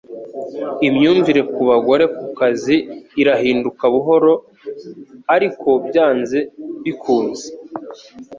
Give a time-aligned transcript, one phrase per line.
[0.87, 2.75] Imyumvire ku bagore ku kazi
[3.21, 4.33] irahinduka buhoro
[5.35, 6.39] ariko byanze
[6.83, 7.45] bikunze